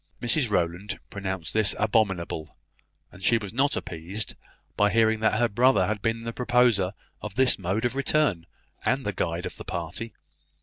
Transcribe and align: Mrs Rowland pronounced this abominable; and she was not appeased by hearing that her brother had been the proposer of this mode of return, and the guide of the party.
Mrs 0.19 0.49
Rowland 0.49 0.99
pronounced 1.11 1.53
this 1.53 1.75
abominable; 1.77 2.57
and 3.11 3.23
she 3.23 3.37
was 3.37 3.53
not 3.53 3.75
appeased 3.77 4.35
by 4.75 4.89
hearing 4.89 5.19
that 5.19 5.37
her 5.37 5.47
brother 5.47 5.85
had 5.85 6.01
been 6.01 6.23
the 6.23 6.33
proposer 6.33 6.93
of 7.21 7.35
this 7.35 7.59
mode 7.59 7.85
of 7.85 7.95
return, 7.95 8.47
and 8.83 9.05
the 9.05 9.13
guide 9.13 9.45
of 9.45 9.57
the 9.57 9.63
party. 9.63 10.15